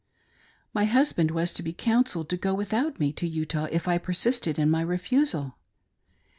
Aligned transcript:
My 0.73 0.85
husband 0.85 1.29
was 1.29 1.53
to 1.53 1.61
be 1.61 1.73
counselled 1.73 2.27
to 2.29 2.35
go 2.37 2.55
without 2.55 2.99
me 2.99 3.13
to 3.13 3.27
Utah, 3.27 3.67
if 3.71 3.87
I 3.87 3.99
persisted 3.99 4.57
in 4.57 4.67
my 4.67 4.81
refusal. 4.81 5.59